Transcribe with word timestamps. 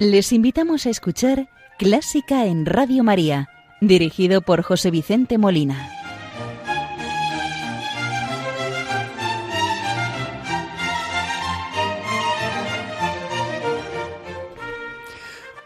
Les 0.00 0.32
invitamos 0.32 0.86
a 0.86 0.88
escuchar 0.88 1.50
Clásica 1.78 2.46
en 2.46 2.64
Radio 2.64 3.04
María, 3.04 3.50
dirigido 3.82 4.40
por 4.40 4.62
José 4.62 4.90
Vicente 4.90 5.36
Molina. 5.36 5.90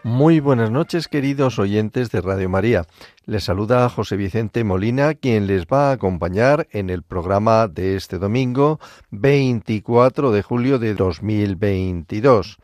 Muy 0.03 0.41
buenas 0.41 0.69
noches, 0.69 1.07
queridos 1.07 1.57
oyentes 1.57 2.11
de 2.11 2.19
Radio 2.19 2.49
María. 2.49 2.85
Les 3.25 3.45
saluda 3.45 3.87
José 3.87 4.17
Vicente 4.17 4.65
Molina, 4.65 5.13
quien 5.13 5.47
les 5.47 5.65
va 5.65 5.91
a 5.91 5.93
acompañar 5.93 6.67
en 6.71 6.89
el 6.89 7.03
programa 7.03 7.69
de 7.69 7.95
este 7.95 8.19
domingo 8.19 8.81
24 9.11 10.31
de 10.31 10.41
julio 10.41 10.77
de 10.77 10.93
2022. 10.93 12.57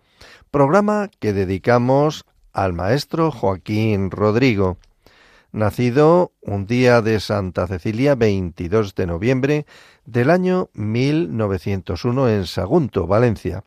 Programa 0.51 1.09
que 1.21 1.31
dedicamos 1.31 2.25
al 2.51 2.73
maestro 2.73 3.31
Joaquín 3.31 4.11
Rodrigo, 4.11 4.77
nacido 5.53 6.33
un 6.41 6.67
día 6.67 7.01
de 7.01 7.21
Santa 7.21 7.67
Cecilia 7.67 8.15
22 8.15 8.93
de 8.93 9.07
noviembre 9.07 9.65
del 10.03 10.29
año 10.29 10.69
1901 10.73 12.27
en 12.27 12.45
Sagunto, 12.47 13.07
Valencia. 13.07 13.63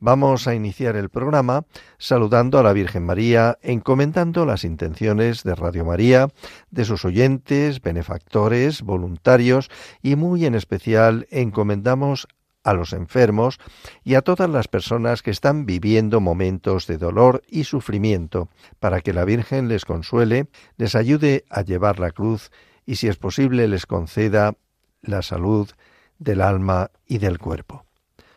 Vamos 0.00 0.46
a 0.46 0.54
iniciar 0.54 0.96
el 0.96 1.08
programa 1.08 1.64
saludando 1.96 2.58
a 2.58 2.62
la 2.62 2.74
Virgen 2.74 3.06
María, 3.06 3.56
encomendando 3.62 4.44
las 4.44 4.64
intenciones 4.64 5.44
de 5.44 5.54
Radio 5.54 5.86
María, 5.86 6.28
de 6.70 6.84
sus 6.84 7.06
oyentes, 7.06 7.80
benefactores, 7.80 8.82
voluntarios 8.82 9.70
y 10.02 10.16
muy 10.16 10.44
en 10.44 10.56
especial 10.56 11.26
encomendamos 11.30 12.28
a 12.64 12.74
los 12.74 12.92
enfermos 12.92 13.58
y 14.04 14.14
a 14.14 14.22
todas 14.22 14.48
las 14.48 14.68
personas 14.68 15.22
que 15.22 15.30
están 15.30 15.66
viviendo 15.66 16.20
momentos 16.20 16.86
de 16.86 16.98
dolor 16.98 17.42
y 17.48 17.64
sufrimiento, 17.64 18.48
para 18.80 19.00
que 19.00 19.12
la 19.12 19.24
Virgen 19.24 19.68
les 19.68 19.84
consuele, 19.84 20.46
les 20.76 20.94
ayude 20.94 21.44
a 21.50 21.62
llevar 21.62 21.98
la 21.98 22.10
cruz 22.10 22.50
y 22.86 22.96
si 22.96 23.08
es 23.08 23.16
posible 23.16 23.68
les 23.68 23.86
conceda 23.86 24.54
la 25.02 25.22
salud 25.22 25.70
del 26.18 26.40
alma 26.40 26.90
y 27.06 27.18
del 27.18 27.38
cuerpo. 27.38 27.84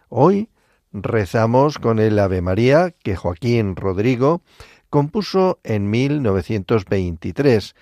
Hoy 0.09 0.50
rezamos 0.92 1.78
con 1.78 2.00
el 2.00 2.17
Ave 2.20 2.42
María 2.42 2.92
que 3.04 3.16
Joaquín 3.16 3.76
Rodrigo 3.76 4.42
compuso 4.89 5.60
en 5.64 5.89
1923, 5.89 7.76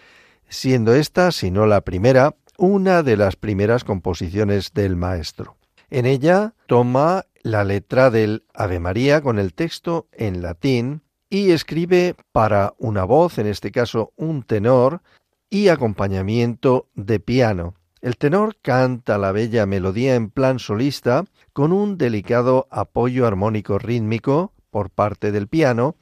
siendo 0.49 0.93
esta, 0.95 1.31
si 1.31 1.51
no 1.51 1.65
la 1.65 1.81
primera, 1.81 2.35
una 2.57 3.03
de 3.03 3.17
las 3.17 3.35
primeras 3.35 3.83
composiciones 3.83 4.73
del 4.73 4.95
maestro. 4.95 5.57
En 5.93 6.07
ella 6.07 6.55
toma 6.65 7.27
la 7.43 7.63
letra 7.63 8.09
del 8.09 8.45
Ave 8.55 8.79
María 8.79 9.21
con 9.21 9.37
el 9.37 9.53
texto 9.53 10.07
en 10.11 10.41
latín 10.41 11.03
y 11.29 11.51
escribe 11.51 12.15
para 12.31 12.73
una 12.79 13.03
voz, 13.03 13.37
en 13.37 13.45
este 13.45 13.71
caso 13.71 14.11
un 14.15 14.41
tenor, 14.41 15.03
y 15.51 15.67
acompañamiento 15.67 16.89
de 16.95 17.19
piano. 17.19 17.75
El 18.01 18.17
tenor 18.17 18.55
canta 18.63 19.19
la 19.19 19.31
bella 19.31 19.67
melodía 19.67 20.15
en 20.15 20.31
plan 20.31 20.57
solista 20.57 21.25
con 21.53 21.71
un 21.71 21.99
delicado 21.99 22.67
apoyo 22.71 23.27
armónico 23.27 23.77
rítmico 23.77 24.51
por 24.71 24.89
parte 24.89 25.31
del 25.31 25.47
piano, 25.47 25.95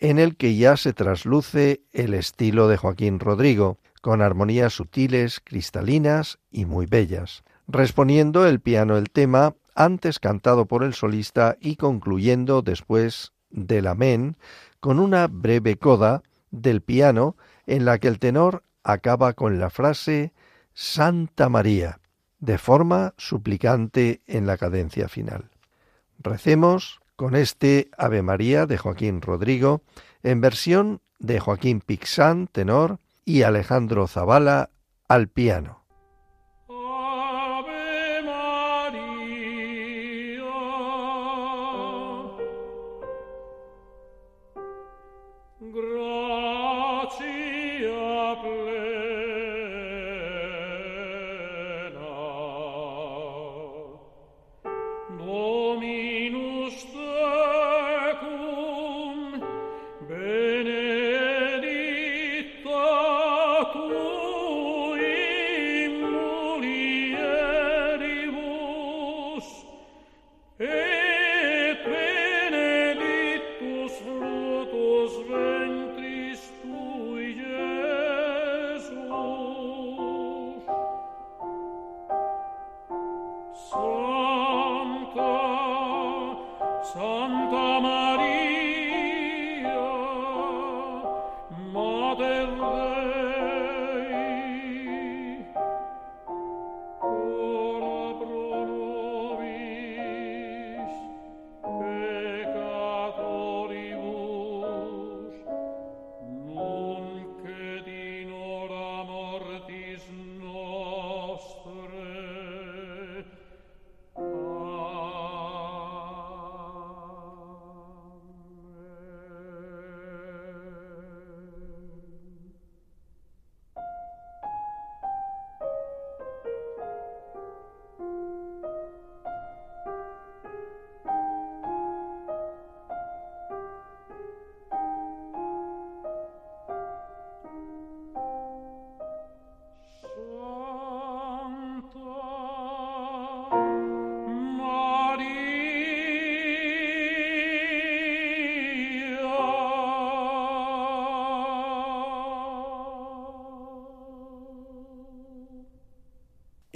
en 0.00 0.18
el 0.18 0.36
que 0.36 0.54
ya 0.56 0.76
se 0.76 0.92
trasluce 0.92 1.80
el 1.92 2.12
estilo 2.12 2.68
de 2.68 2.76
Joaquín 2.76 3.18
Rodrigo, 3.18 3.78
con 4.02 4.20
armonías 4.20 4.74
sutiles, 4.74 5.40
cristalinas 5.40 6.38
y 6.50 6.66
muy 6.66 6.84
bellas, 6.84 7.42
respondiendo 7.70 8.46
el 8.46 8.60
piano 8.60 8.96
el 8.96 9.10
tema 9.10 9.54
antes 9.74 10.18
cantado 10.18 10.66
por 10.66 10.82
el 10.82 10.94
solista 10.94 11.56
y 11.60 11.76
concluyendo 11.76 12.62
después 12.62 13.32
del 13.50 13.86
amén 13.86 14.36
con 14.80 14.98
una 14.98 15.26
breve 15.26 15.76
coda 15.76 16.22
del 16.50 16.82
piano 16.82 17.36
en 17.66 17.84
la 17.84 17.98
que 17.98 18.08
el 18.08 18.18
tenor 18.18 18.64
acaba 18.82 19.34
con 19.34 19.58
la 19.58 19.70
frase 19.70 20.32
Santa 20.74 21.48
María, 21.48 22.00
de 22.38 22.58
forma 22.58 23.14
suplicante 23.18 24.22
en 24.26 24.46
la 24.46 24.56
cadencia 24.56 25.08
final. 25.08 25.50
Recemos 26.18 27.00
con 27.16 27.36
este 27.36 27.90
Ave 27.98 28.22
María 28.22 28.66
de 28.66 28.78
Joaquín 28.78 29.20
Rodrigo, 29.20 29.82
en 30.22 30.40
versión 30.40 31.02
de 31.18 31.38
Joaquín 31.38 31.80
Pixán, 31.80 32.46
tenor, 32.46 32.98
y 33.24 33.42
Alejandro 33.42 34.08
Zavala, 34.08 34.70
al 35.06 35.28
piano. 35.28 35.79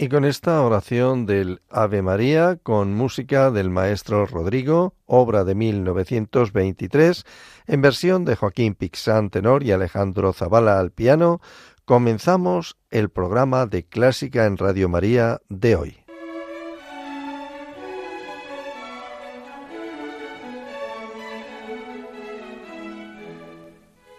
Y 0.04 0.10
con 0.10 0.26
esta 0.26 0.60
oración 0.60 1.24
del 1.24 1.62
Ave 1.70 2.02
María, 2.02 2.58
con 2.62 2.92
música 2.92 3.50
del 3.50 3.70
maestro 3.70 4.26
Rodrigo, 4.26 4.92
obra 5.06 5.44
de 5.44 5.54
1923, 5.54 7.24
en 7.68 7.80
versión 7.80 8.26
de 8.26 8.36
Joaquín 8.36 8.74
Pixán 8.74 9.30
tenor 9.30 9.62
y 9.62 9.72
Alejandro 9.72 10.34
Zavala 10.34 10.78
al 10.78 10.90
piano, 10.90 11.40
comenzamos 11.86 12.76
el 12.90 13.08
programa 13.08 13.64
de 13.64 13.86
Clásica 13.86 14.44
en 14.44 14.58
Radio 14.58 14.90
María 14.90 15.40
de 15.48 15.74
hoy. 15.74 15.96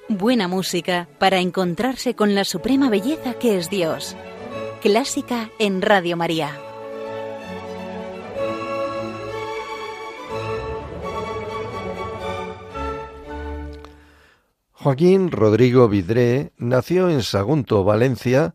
Buena 0.09 0.47
música 0.47 1.07
para 1.19 1.37
encontrarse 1.37 2.15
con 2.15 2.33
la 2.33 2.43
suprema 2.43 2.89
belleza 2.89 3.35
que 3.35 3.59
es 3.59 3.69
Dios. 3.69 4.17
Clásica 4.85 5.49
en 5.57 5.81
Radio 5.81 6.15
María. 6.15 6.55
Joaquín 14.73 15.31
Rodrigo 15.31 15.89
Vidré 15.89 16.51
nació 16.59 17.09
en 17.09 17.23
Sagunto, 17.23 17.83
Valencia, 17.83 18.53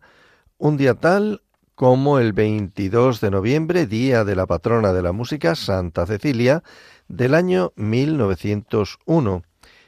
un 0.56 0.76
día 0.76 0.94
tal 0.94 1.42
como 1.74 2.20
el 2.20 2.32
22 2.32 3.20
de 3.20 3.30
noviembre, 3.32 3.88
día 3.88 4.22
de 4.22 4.36
la 4.36 4.46
patrona 4.46 4.92
de 4.92 5.02
la 5.02 5.10
música, 5.10 5.56
Santa 5.56 6.06
Cecilia, 6.06 6.62
del 7.08 7.34
año 7.34 7.72
1901, 7.74 9.42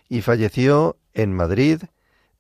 y 0.09 0.23
falleció 0.23 0.97
en 1.15 1.35
Madrid 1.35 1.83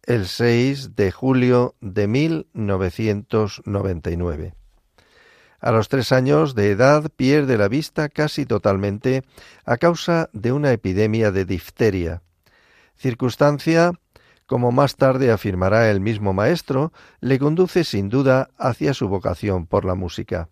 el 0.07 0.27
6 0.27 0.97
de 0.97 1.13
julio 1.13 1.75
de 1.81 2.07
1999. 2.07 4.55
A 5.61 5.71
los 5.71 5.89
tres 5.89 6.13
años 6.13 6.55
de 6.55 6.71
edad 6.71 7.09
pierde 7.15 7.57
la 7.57 7.69
vista 7.69 8.09
casi 8.09 8.47
totalmente 8.47 9.23
a 9.65 9.77
causa 9.77 10.29
de 10.33 10.53
una 10.53 10.73
epidemia 10.73 11.31
de 11.31 11.45
difteria 11.45 12.23
circunstancia, 13.03 13.93
como 14.47 14.71
más 14.71 14.95
tarde 14.95 15.33
afirmará 15.33 15.91
el 15.91 16.01
mismo 16.01 16.33
maestro, 16.33 16.93
le 17.21 17.39
conduce 17.39 17.83
sin 17.83 18.09
duda 18.09 18.51
hacia 18.59 18.95
su 18.95 19.09
vocación 19.09 19.67
por 19.67 19.85
la 19.85 19.97
música. 19.97 20.49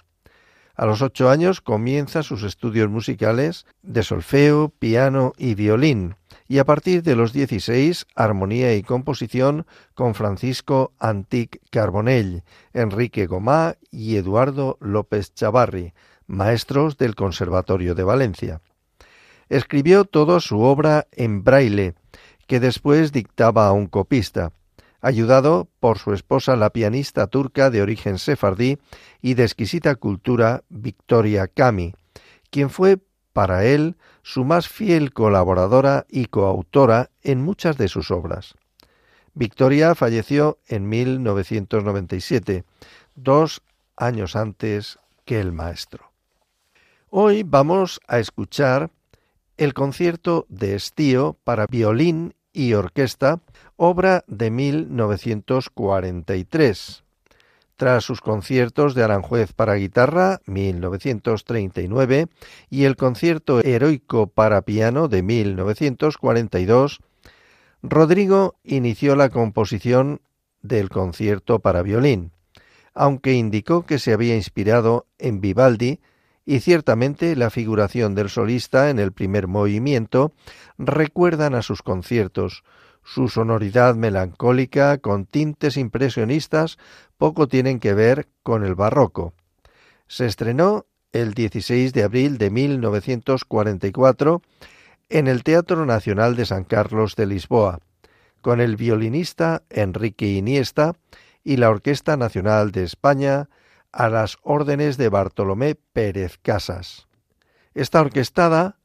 A 0.74 0.86
los 0.86 1.00
ocho 1.00 1.30
años 1.30 1.60
comienza 1.60 2.22
sus 2.22 2.42
estudios 2.42 2.90
musicales 2.90 3.66
de 3.82 4.02
solfeo, 4.02 4.70
piano 4.70 5.32
y 5.36 5.54
violín, 5.54 6.16
y 6.50 6.58
a 6.58 6.64
partir 6.64 7.04
de 7.04 7.14
los 7.14 7.32
dieciséis 7.32 8.08
armonía 8.16 8.74
y 8.74 8.82
composición 8.82 9.66
con 9.94 10.16
Francisco 10.16 10.92
Antic 10.98 11.60
Carbonell, 11.70 12.42
Enrique 12.72 13.26
Gomá 13.26 13.76
y 13.92 14.16
Eduardo 14.16 14.76
López 14.80 15.32
Chavarri, 15.32 15.92
maestros 16.26 16.98
del 16.98 17.14
Conservatorio 17.14 17.94
de 17.94 18.02
Valencia. 18.02 18.62
Escribió 19.48 20.04
toda 20.04 20.40
su 20.40 20.58
obra 20.62 21.06
en 21.12 21.44
braille, 21.44 21.94
que 22.48 22.58
después 22.58 23.12
dictaba 23.12 23.68
a 23.68 23.72
un 23.72 23.86
copista, 23.86 24.52
ayudado 25.00 25.68
por 25.78 25.98
su 25.98 26.12
esposa 26.14 26.56
la 26.56 26.70
pianista 26.70 27.28
turca 27.28 27.70
de 27.70 27.80
origen 27.80 28.18
sefardí 28.18 28.78
y 29.22 29.34
de 29.34 29.44
exquisita 29.44 29.94
cultura 29.94 30.64
Victoria 30.68 31.46
Kami, 31.46 31.94
quien 32.50 32.70
fue 32.70 32.98
para 33.32 33.64
él 33.64 33.96
su 34.22 34.44
más 34.44 34.68
fiel 34.68 35.12
colaboradora 35.12 36.06
y 36.08 36.26
coautora 36.26 37.10
en 37.22 37.42
muchas 37.42 37.76
de 37.76 37.88
sus 37.88 38.10
obras. 38.10 38.54
Victoria 39.34 39.94
falleció 39.94 40.58
en 40.66 40.88
1997, 40.88 42.64
dos 43.14 43.62
años 43.96 44.34
antes 44.36 44.98
que 45.24 45.40
el 45.40 45.52
maestro. 45.52 46.10
Hoy 47.08 47.42
vamos 47.42 48.00
a 48.06 48.18
escuchar 48.18 48.90
el 49.56 49.72
concierto 49.74 50.46
de 50.48 50.74
Estío 50.74 51.38
para 51.44 51.66
violín 51.66 52.34
y 52.52 52.74
orquesta, 52.74 53.40
obra 53.76 54.24
de 54.26 54.50
1943. 54.50 57.04
Tras 57.80 58.04
sus 58.04 58.20
conciertos 58.20 58.94
de 58.94 59.02
Aranjuez 59.02 59.54
para 59.54 59.76
guitarra, 59.76 60.42
1939, 60.44 62.26
y 62.68 62.84
el 62.84 62.94
concierto 62.94 63.60
heroico 63.64 64.26
para 64.26 64.60
piano 64.60 65.08
de 65.08 65.22
1942, 65.22 66.98
Rodrigo 67.82 68.56
inició 68.64 69.16
la 69.16 69.30
composición 69.30 70.20
del 70.60 70.90
concierto 70.90 71.60
para 71.60 71.80
violín, 71.80 72.32
aunque 72.92 73.32
indicó 73.32 73.86
que 73.86 73.98
se 73.98 74.12
había 74.12 74.36
inspirado 74.36 75.06
en 75.18 75.40
Vivaldi 75.40 76.00
y 76.44 76.60
ciertamente 76.60 77.34
la 77.34 77.48
figuración 77.48 78.14
del 78.14 78.28
solista 78.28 78.90
en 78.90 78.98
el 78.98 79.12
primer 79.12 79.48
movimiento 79.48 80.34
recuerdan 80.76 81.54
a 81.54 81.62
sus 81.62 81.80
conciertos. 81.80 82.62
Su 83.02 83.28
sonoridad 83.28 83.94
melancólica 83.94 84.98
con 84.98 85.26
tintes 85.26 85.76
impresionistas 85.76 86.78
poco 87.16 87.48
tienen 87.48 87.80
que 87.80 87.94
ver 87.94 88.28
con 88.42 88.64
el 88.64 88.74
barroco. 88.74 89.34
Se 90.06 90.26
estrenó 90.26 90.86
el 91.12 91.34
16 91.34 91.92
de 91.92 92.02
abril 92.04 92.38
de 92.38 92.50
1944 92.50 94.42
en 95.08 95.26
el 95.26 95.42
Teatro 95.42 95.84
Nacional 95.86 96.36
de 96.36 96.46
San 96.46 96.64
Carlos 96.64 97.16
de 97.16 97.26
Lisboa, 97.26 97.80
con 98.40 98.60
el 98.60 98.76
violinista 98.76 99.64
Enrique 99.68 100.28
Iniesta 100.28 100.94
y 101.42 101.56
la 101.56 101.68
Orquesta 101.70 102.16
Nacional 102.16 102.70
de 102.70 102.84
España 102.84 103.48
a 103.92 104.08
las 104.08 104.38
órdenes 104.42 104.96
de 104.96 105.08
Bartolomé 105.08 105.74
Pérez 105.74 106.38
Casas. 106.40 107.08
Está 107.74 108.00
orquestada 108.00 108.78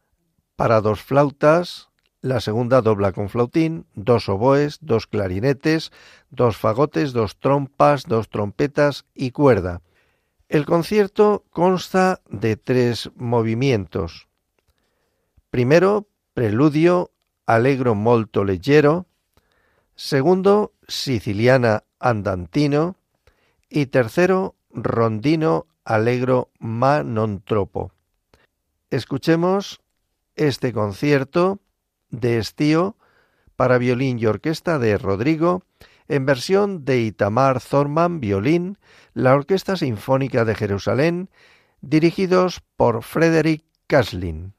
para 0.55 0.81
dos 0.81 1.01
flautas, 1.01 1.89
la 2.25 2.41
segunda 2.41 2.81
dobla 2.81 3.11
con 3.11 3.29
flautín, 3.29 3.85
dos 3.93 4.29
oboes, 4.29 4.79
dos 4.81 5.05
clarinetes, 5.05 5.91
dos 6.31 6.57
fagotes, 6.57 7.13
dos 7.13 7.37
trompas, 7.37 8.05
dos 8.05 8.29
trompetas 8.29 9.05
y 9.13 9.29
cuerda. 9.29 9.83
El 10.49 10.65
concierto 10.65 11.45
consta 11.51 12.21
de 12.27 12.57
tres 12.57 13.11
movimientos. 13.15 14.27
Primero, 15.51 16.07
preludio 16.33 17.11
allegro 17.45 17.93
molto 17.93 18.43
leggero, 18.43 19.05
segundo, 19.95 20.73
siciliana 20.87 21.83
andantino 21.99 22.95
y 23.69 23.85
tercero, 23.85 24.55
rondino 24.71 25.67
allegro 25.83 26.49
ma 26.57 27.03
non 27.03 27.45
tropo. 27.45 27.93
Escuchemos 28.89 29.79
este 30.35 30.73
concierto 30.73 31.61
de 32.19 32.37
estío 32.37 32.95
para 33.55 33.77
violín 33.77 34.19
y 34.19 34.25
orquesta 34.25 34.79
de 34.79 34.97
Rodrigo 34.97 35.63
en 36.07 36.25
versión 36.25 36.85
de 36.85 37.01
Itamar 37.01 37.61
Thorman 37.61 38.19
violín, 38.19 38.77
la 39.13 39.33
Orquesta 39.33 39.75
Sinfónica 39.75 40.45
de 40.45 40.55
Jerusalén, 40.55 41.29
dirigidos 41.81 42.61
por 42.77 43.03
Frederick 43.03 43.63
Kaslin. 43.87 44.53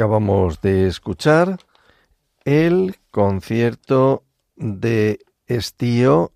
Acabamos 0.00 0.62
de 0.62 0.86
escuchar 0.86 1.58
el 2.46 2.96
concierto 3.10 4.24
de 4.56 5.18
Estío 5.46 6.32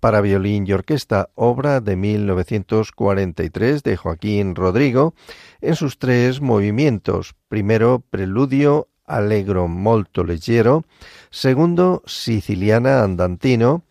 para 0.00 0.20
violín 0.20 0.66
y 0.66 0.72
orquesta, 0.72 1.30
obra 1.36 1.80
de 1.80 1.94
1943 1.94 3.84
de 3.84 3.96
Joaquín 3.96 4.56
Rodrigo, 4.56 5.14
en 5.60 5.76
sus 5.76 6.00
tres 6.00 6.40
movimientos. 6.40 7.36
Primero, 7.46 8.02
preludio 8.10 8.88
allegro 9.04 9.68
molto 9.68 10.24
leggero, 10.24 10.82
segundo, 11.30 12.02
siciliana 12.06 13.04
andantino. 13.04 13.84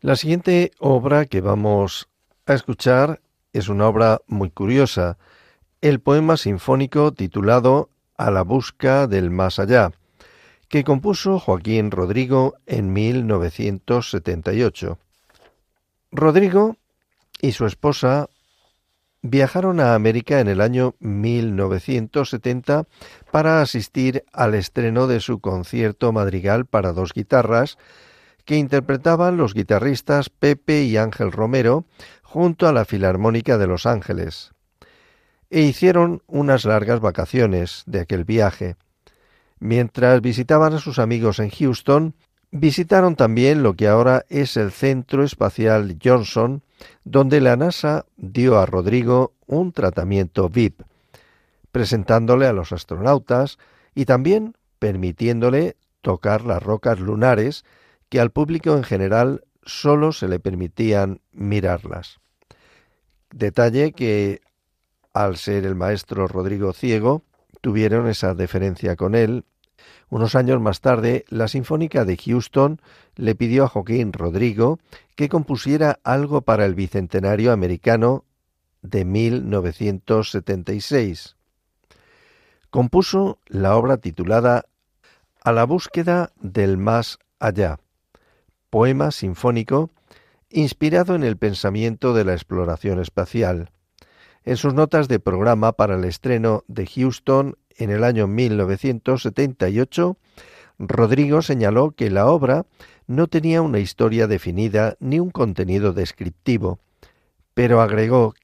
La 0.00 0.16
siguiente 0.16 0.72
obra 0.80 1.24
que 1.24 1.40
vamos 1.40 2.08
a 2.44 2.52
escuchar 2.52 3.20
es 3.54 3.68
una 3.68 3.88
obra 3.88 4.20
muy 4.26 4.50
curiosa, 4.50 5.16
el 5.80 6.00
poema 6.00 6.36
sinfónico 6.36 7.12
titulado 7.12 7.88
A 8.16 8.30
la 8.30 8.42
busca 8.42 9.06
del 9.06 9.30
más 9.30 9.58
allá, 9.58 9.92
que 10.68 10.84
compuso 10.84 11.38
Joaquín 11.38 11.90
Rodrigo 11.90 12.56
en 12.66 12.92
1978. 12.92 14.98
Rodrigo 16.14 16.76
y 17.40 17.52
su 17.52 17.66
esposa 17.66 18.28
viajaron 19.20 19.80
a 19.80 19.96
América 19.96 20.38
en 20.38 20.46
el 20.46 20.60
año 20.60 20.94
1970 21.00 22.86
para 23.32 23.60
asistir 23.60 24.24
al 24.32 24.54
estreno 24.54 25.08
de 25.08 25.18
su 25.18 25.40
concierto 25.40 26.12
madrigal 26.12 26.66
para 26.66 26.92
dos 26.92 27.12
guitarras 27.12 27.78
que 28.44 28.56
interpretaban 28.56 29.36
los 29.36 29.54
guitarristas 29.54 30.30
Pepe 30.30 30.84
y 30.84 30.98
Ángel 30.98 31.32
Romero 31.32 31.84
junto 32.22 32.68
a 32.68 32.72
la 32.72 32.84
Filarmónica 32.84 33.58
de 33.58 33.66
Los 33.66 33.84
Ángeles. 33.84 34.52
E 35.50 35.62
hicieron 35.62 36.22
unas 36.28 36.64
largas 36.64 37.00
vacaciones 37.00 37.82
de 37.86 38.00
aquel 38.00 38.24
viaje. 38.24 38.76
Mientras 39.58 40.20
visitaban 40.20 40.74
a 40.74 40.78
sus 40.78 41.00
amigos 41.00 41.40
en 41.40 41.50
Houston, 41.50 42.14
visitaron 42.54 43.16
también 43.16 43.64
lo 43.64 43.74
que 43.74 43.88
ahora 43.88 44.24
es 44.28 44.56
el 44.56 44.70
Centro 44.70 45.24
Espacial 45.24 45.98
Johnson, 46.02 46.62
donde 47.02 47.40
la 47.40 47.56
NASA 47.56 48.06
dio 48.16 48.58
a 48.60 48.66
Rodrigo 48.66 49.34
un 49.46 49.72
tratamiento 49.72 50.48
VIP, 50.48 50.82
presentándole 51.72 52.46
a 52.46 52.52
los 52.52 52.72
astronautas 52.72 53.58
y 53.92 54.04
también 54.04 54.54
permitiéndole 54.78 55.76
tocar 56.00 56.44
las 56.44 56.62
rocas 56.62 57.00
lunares 57.00 57.64
que 58.08 58.20
al 58.20 58.30
público 58.30 58.76
en 58.76 58.84
general 58.84 59.42
solo 59.64 60.12
se 60.12 60.28
le 60.28 60.38
permitían 60.38 61.22
mirarlas. 61.32 62.20
Detalle 63.32 63.92
que, 63.92 64.42
al 65.12 65.38
ser 65.38 65.66
el 65.66 65.74
maestro 65.74 66.28
Rodrigo 66.28 66.72
ciego, 66.72 67.24
tuvieron 67.60 68.06
esa 68.06 68.34
deferencia 68.34 68.94
con 68.94 69.16
él. 69.16 69.44
Unos 70.10 70.34
años 70.34 70.60
más 70.60 70.80
tarde, 70.80 71.24
la 71.28 71.48
Sinfónica 71.48 72.04
de 72.04 72.16
Houston 72.16 72.80
le 73.16 73.34
pidió 73.34 73.64
a 73.64 73.68
Joaquín 73.68 74.12
Rodrigo 74.12 74.78
que 75.16 75.28
compusiera 75.28 75.98
algo 76.04 76.42
para 76.42 76.66
el 76.66 76.74
Bicentenario 76.74 77.52
americano 77.52 78.24
de 78.82 79.04
1976. 79.04 81.36
Compuso 82.70 83.38
la 83.46 83.76
obra 83.76 83.98
titulada 83.98 84.64
A 85.42 85.52
la 85.52 85.64
búsqueda 85.64 86.32
del 86.40 86.76
más 86.76 87.18
allá, 87.38 87.78
poema 88.70 89.10
sinfónico 89.10 89.90
inspirado 90.50 91.14
en 91.14 91.24
el 91.24 91.36
pensamiento 91.36 92.14
de 92.14 92.24
la 92.24 92.32
exploración 92.32 93.00
espacial. 93.00 93.70
En 94.44 94.56
sus 94.56 94.74
notas 94.74 95.08
de 95.08 95.18
programa 95.18 95.72
para 95.72 95.96
el 95.96 96.04
estreno 96.04 96.62
de 96.68 96.86
Houston 96.86 97.56
en 97.76 97.90
el 97.90 98.04
año 98.04 98.26
1978, 98.26 100.16
Rodrigo 100.78 101.42
señaló 101.42 101.92
que 101.92 102.10
la 102.10 102.26
obra 102.26 102.66
no 103.06 103.26
tenía 103.26 103.62
una 103.62 103.78
historia 103.78 104.26
definida 104.26 104.96
ni 105.00 105.20
un 105.20 105.30
contenido 105.30 105.92
descriptivo, 105.92 106.80
pero 107.54 107.80
agregó 107.80 108.34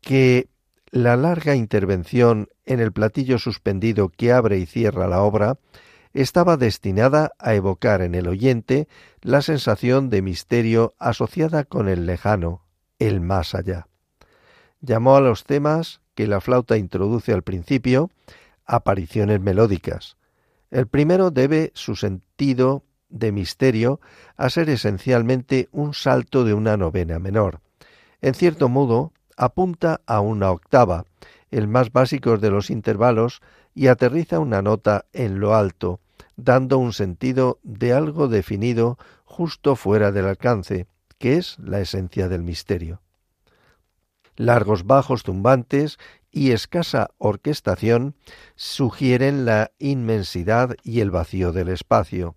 que 0.00 0.48
la 0.90 1.16
larga 1.16 1.54
intervención 1.54 2.48
en 2.64 2.80
el 2.80 2.92
platillo 2.92 3.38
suspendido 3.38 4.08
que 4.08 4.32
abre 4.32 4.58
y 4.58 4.66
cierra 4.66 5.06
la 5.06 5.22
obra 5.22 5.58
estaba 6.14 6.56
destinada 6.56 7.32
a 7.38 7.54
evocar 7.54 8.02
en 8.02 8.14
el 8.14 8.28
oyente 8.28 8.88
la 9.20 9.42
sensación 9.42 10.10
de 10.10 10.22
misterio 10.22 10.94
asociada 10.98 11.64
con 11.64 11.88
el 11.88 12.06
lejano, 12.06 12.64
el 12.98 13.20
más 13.20 13.54
allá. 13.54 13.86
Llamó 14.80 15.16
a 15.16 15.20
los 15.20 15.44
temas 15.44 16.00
que 16.14 16.26
la 16.26 16.40
flauta 16.40 16.76
introduce 16.76 17.32
al 17.32 17.42
principio 17.42 18.10
apariciones 18.68 19.40
melódicas. 19.40 20.16
El 20.70 20.86
primero 20.86 21.32
debe 21.32 21.72
su 21.74 21.96
sentido 21.96 22.84
de 23.08 23.32
misterio 23.32 24.00
a 24.36 24.50
ser 24.50 24.68
esencialmente 24.70 25.68
un 25.72 25.94
salto 25.94 26.44
de 26.44 26.54
una 26.54 26.76
novena 26.76 27.18
menor. 27.18 27.60
En 28.20 28.34
cierto 28.34 28.68
modo, 28.68 29.12
apunta 29.36 30.02
a 30.06 30.20
una 30.20 30.50
octava, 30.50 31.06
el 31.50 31.66
más 31.66 31.90
básico 31.90 32.36
de 32.36 32.50
los 32.50 32.70
intervalos, 32.70 33.40
y 33.74 33.86
aterriza 33.86 34.40
una 34.40 34.60
nota 34.60 35.06
en 35.12 35.40
lo 35.40 35.54
alto, 35.54 36.00
dando 36.36 36.78
un 36.78 36.92
sentido 36.92 37.58
de 37.62 37.92
algo 37.92 38.28
definido 38.28 38.98
justo 39.24 39.76
fuera 39.76 40.12
del 40.12 40.26
alcance, 40.26 40.86
que 41.18 41.36
es 41.36 41.58
la 41.58 41.80
esencia 41.80 42.28
del 42.28 42.42
misterio. 42.42 43.00
Largos 44.36 44.84
bajos 44.84 45.22
tumbantes 45.22 45.98
y 46.30 46.52
escasa 46.52 47.10
orquestación 47.18 48.14
sugieren 48.56 49.44
la 49.44 49.72
inmensidad 49.78 50.76
y 50.82 51.00
el 51.00 51.10
vacío 51.10 51.52
del 51.52 51.68
espacio. 51.68 52.36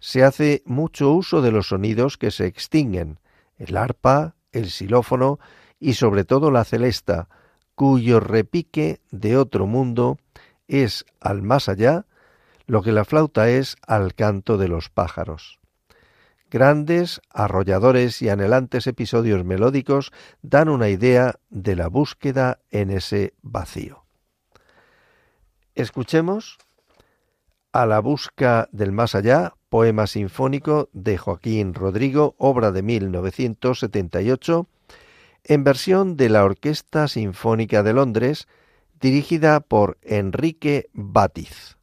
Se 0.00 0.24
hace 0.24 0.62
mucho 0.64 1.12
uso 1.12 1.42
de 1.42 1.50
los 1.50 1.68
sonidos 1.68 2.16
que 2.16 2.30
se 2.30 2.46
extinguen, 2.46 3.18
el 3.56 3.76
arpa, 3.76 4.36
el 4.52 4.70
xilófono 4.70 5.38
y 5.80 5.94
sobre 5.94 6.24
todo 6.24 6.50
la 6.50 6.64
celesta, 6.64 7.28
cuyo 7.74 8.20
repique 8.20 9.00
de 9.10 9.36
otro 9.36 9.66
mundo 9.66 10.18
es 10.66 11.04
al 11.20 11.42
más 11.42 11.68
allá 11.68 12.06
lo 12.66 12.82
que 12.82 12.92
la 12.92 13.04
flauta 13.04 13.48
es 13.48 13.76
al 13.86 14.14
canto 14.14 14.58
de 14.58 14.68
los 14.68 14.90
pájaros. 14.90 15.58
Grandes, 16.50 17.20
arrolladores 17.30 18.22
y 18.22 18.30
anhelantes 18.30 18.86
episodios 18.86 19.44
melódicos 19.44 20.12
dan 20.40 20.68
una 20.68 20.88
idea 20.88 21.38
de 21.50 21.76
la 21.76 21.88
búsqueda 21.88 22.60
en 22.70 22.90
ese 22.90 23.34
vacío. 23.42 24.04
Escuchemos 25.74 26.58
A 27.72 27.84
la 27.84 28.00
busca 28.00 28.68
del 28.72 28.92
más 28.92 29.14
allá, 29.14 29.54
poema 29.68 30.06
sinfónico 30.06 30.88
de 30.92 31.18
Joaquín 31.18 31.74
Rodrigo, 31.74 32.34
obra 32.38 32.72
de 32.72 32.82
1978, 32.82 34.66
en 35.44 35.64
versión 35.64 36.16
de 36.16 36.30
la 36.30 36.44
Orquesta 36.44 37.08
Sinfónica 37.08 37.82
de 37.82 37.92
Londres, 37.92 38.48
dirigida 39.00 39.60
por 39.60 39.98
Enrique 40.02 40.88
Batiz. 40.92 41.77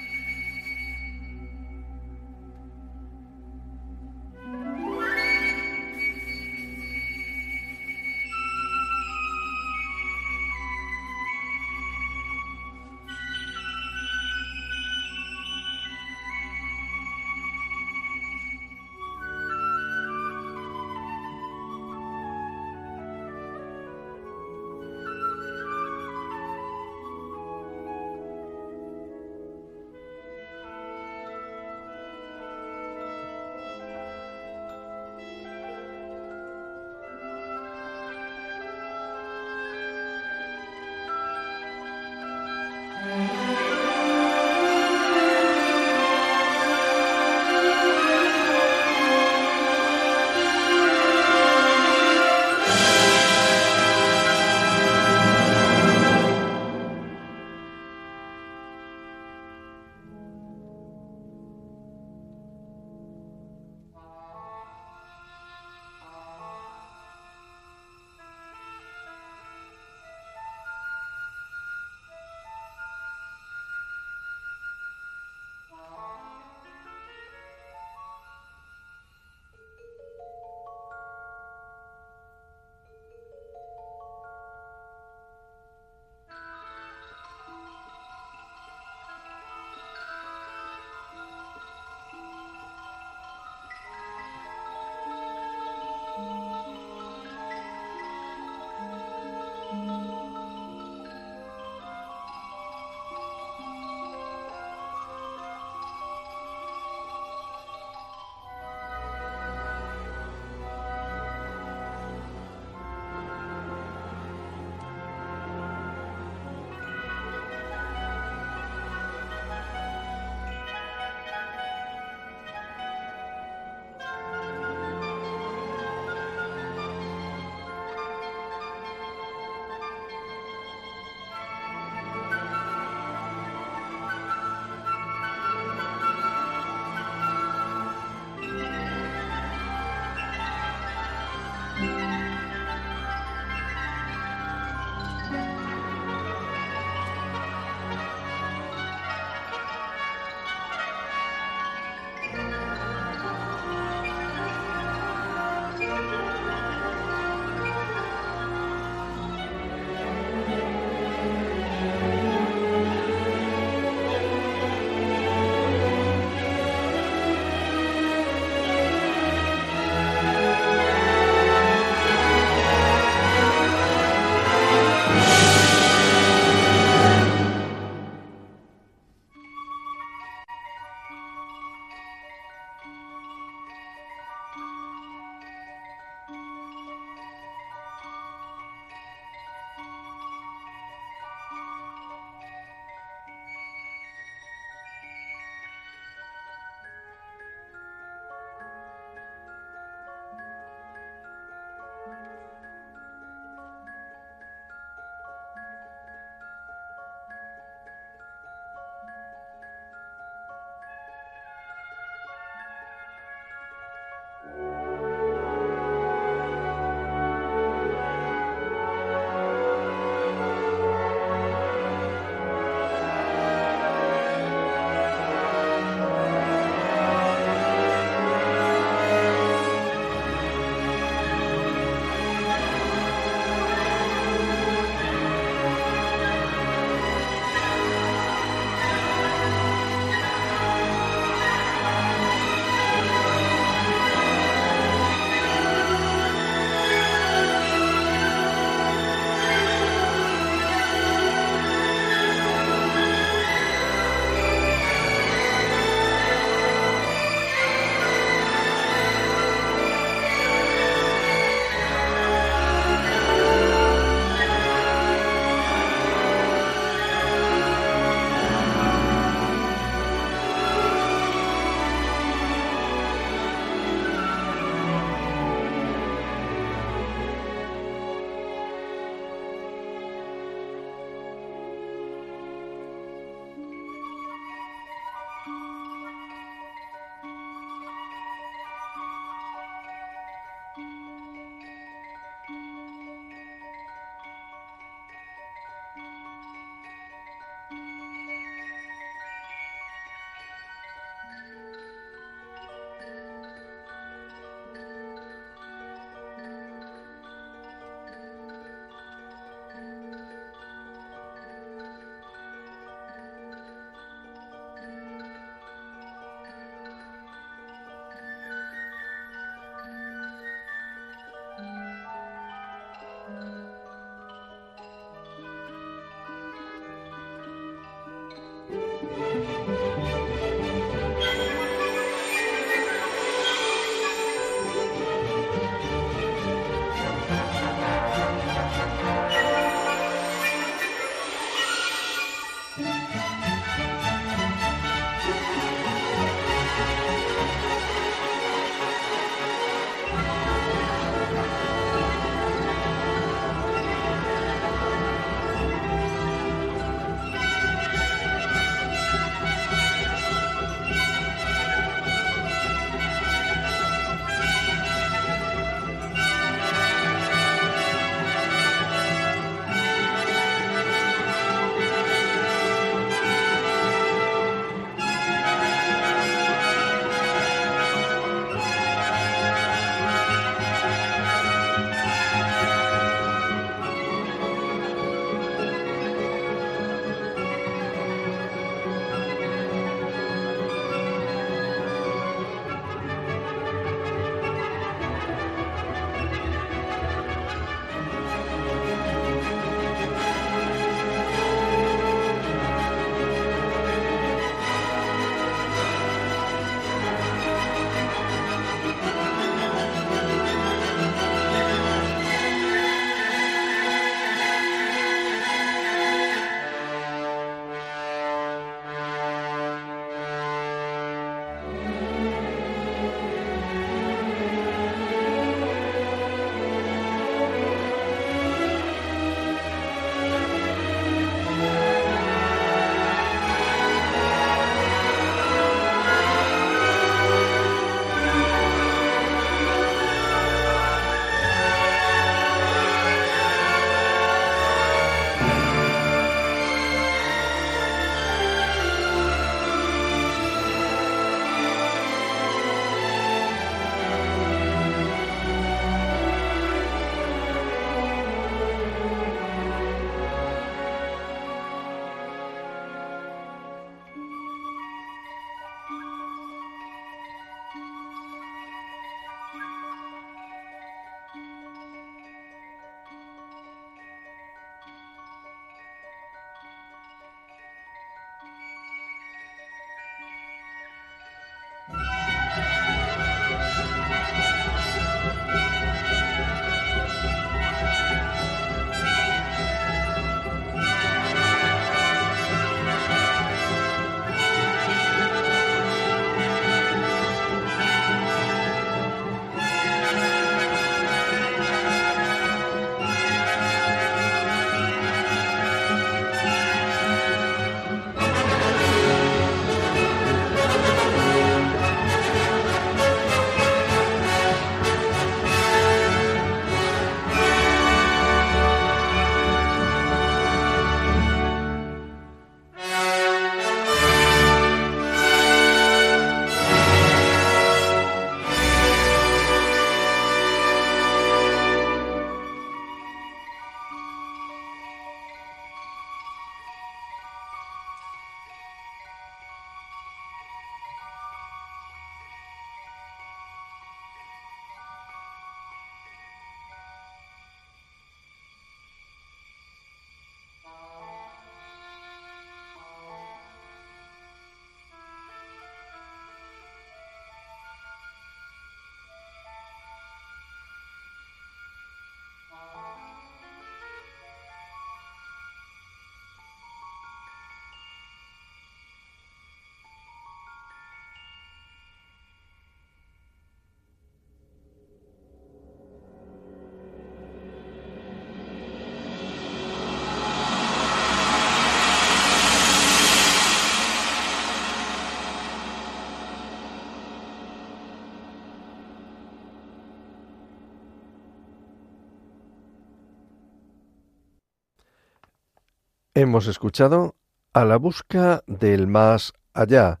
Hemos 596.16 596.46
escuchado 596.46 597.14
A 597.52 597.66
la 597.66 597.76
busca 597.76 598.42
del 598.46 598.86
más 598.86 599.34
allá, 599.52 600.00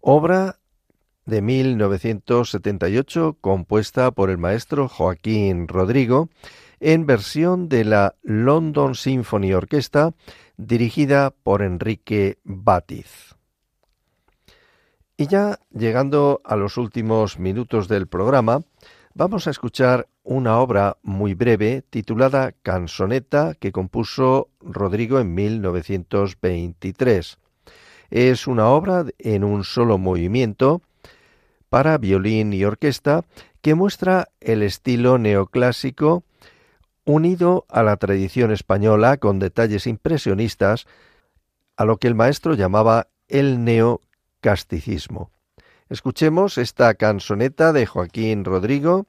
obra 0.00 0.60
de 1.26 1.42
1978 1.42 3.36
compuesta 3.38 4.12
por 4.12 4.30
el 4.30 4.38
maestro 4.38 4.88
Joaquín 4.88 5.68
Rodrigo 5.68 6.30
en 6.80 7.04
versión 7.04 7.68
de 7.68 7.84
la 7.84 8.14
London 8.22 8.94
Symphony 8.94 9.52
Orchestra 9.52 10.14
dirigida 10.56 11.34
por 11.42 11.60
Enrique 11.60 12.38
Batiz. 12.44 13.36
Y 15.18 15.26
ya 15.26 15.58
llegando 15.68 16.40
a 16.44 16.56
los 16.56 16.78
últimos 16.78 17.38
minutos 17.38 17.88
del 17.88 18.06
programa, 18.06 18.62
vamos 19.14 19.46
a 19.46 19.50
escuchar 19.50 20.08
una 20.22 20.58
obra 20.58 20.96
muy 21.02 21.34
breve 21.34 21.82
titulada 21.88 22.52
Canzoneta 22.62 23.54
que 23.58 23.72
compuso 23.72 24.50
Rodrigo 24.60 25.18
en 25.20 25.34
1923. 25.34 27.38
Es 28.10 28.46
una 28.46 28.68
obra 28.68 29.06
en 29.18 29.44
un 29.44 29.64
solo 29.64 29.98
movimiento 29.98 30.82
para 31.68 31.98
violín 31.98 32.52
y 32.52 32.64
orquesta 32.64 33.24
que 33.60 33.74
muestra 33.74 34.28
el 34.40 34.62
estilo 34.62 35.18
neoclásico 35.18 36.24
unido 37.04 37.66
a 37.68 37.82
la 37.82 37.96
tradición 37.96 38.52
española 38.52 39.16
con 39.16 39.40
detalles 39.40 39.86
impresionistas, 39.86 40.86
a 41.76 41.84
lo 41.84 41.96
que 41.96 42.06
el 42.06 42.14
maestro 42.14 42.54
llamaba 42.54 43.08
el 43.28 43.64
neocasticismo. 43.64 45.31
Escuchemos 45.92 46.56
esta 46.56 46.94
canzoneta 46.94 47.74
de 47.74 47.84
Joaquín 47.84 48.46
Rodrigo 48.46 49.04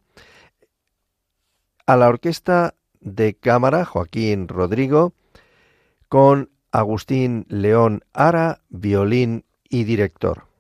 a 1.85 1.95
la 1.95 2.09
orquesta 2.09 2.75
de 2.99 3.35
cámara 3.35 3.85
Joaquín 3.85 4.49
Rodrigo 4.49 5.13
con 6.09 6.49
Agustín 6.73 7.45
León 7.47 8.03
Ara, 8.11 8.63
violín 8.67 9.45
y 9.69 9.85
director. 9.85 10.52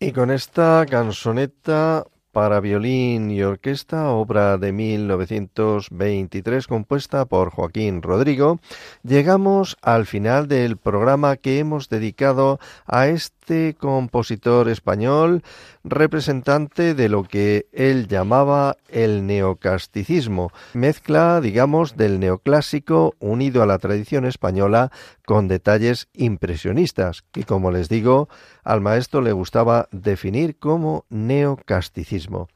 Y 0.00 0.12
con 0.12 0.30
esta 0.30 0.86
canzoneta 0.88 2.06
para 2.30 2.60
violín 2.60 3.32
y 3.32 3.42
orquesta, 3.42 4.10
obra 4.10 4.56
de 4.56 4.70
1923 4.70 6.68
compuesta 6.68 7.24
por 7.24 7.50
Joaquín 7.50 8.00
Rodrigo, 8.00 8.60
llegamos 9.02 9.76
al 9.82 10.06
final 10.06 10.46
del 10.46 10.76
programa 10.76 11.36
que 11.36 11.58
hemos 11.58 11.88
dedicado 11.88 12.60
a 12.86 13.08
este 13.48 13.76
compositor 13.78 14.68
español, 14.68 15.42
representante 15.82 16.92
de 16.92 17.08
lo 17.08 17.24
que 17.24 17.66
él 17.72 18.06
llamaba 18.06 18.76
el 18.90 19.26
neocasticismo, 19.26 20.52
mezcla, 20.74 21.40
digamos, 21.40 21.96
del 21.96 22.20
neoclásico 22.20 23.14
unido 23.20 23.62
a 23.62 23.66
la 23.66 23.78
tradición 23.78 24.26
española 24.26 24.92
con 25.24 25.48
detalles 25.48 26.08
impresionistas, 26.12 27.24
que 27.32 27.44
como 27.44 27.70
les 27.70 27.88
digo, 27.88 28.28
al 28.64 28.82
maestro 28.82 29.22
le 29.22 29.32
gustaba 29.32 29.88
definir 29.92 30.58
como 30.58 31.06
neocasticismo. 31.08 32.48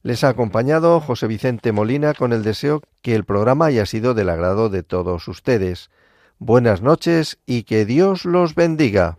Les 0.00 0.24
ha 0.24 0.30
acompañado 0.30 0.98
José 1.00 1.26
Vicente 1.26 1.72
Molina 1.72 2.14
con 2.14 2.32
el 2.32 2.42
deseo 2.42 2.80
que 3.02 3.14
el 3.14 3.26
programa 3.26 3.66
haya 3.66 3.84
sido 3.84 4.14
del 4.14 4.30
agrado 4.30 4.70
de 4.70 4.82
todos 4.82 5.28
ustedes. 5.28 5.90
Buenas 6.38 6.80
noches 6.80 7.38
y 7.44 7.64
que 7.64 7.84
Dios 7.84 8.24
los 8.24 8.54
bendiga. 8.54 9.18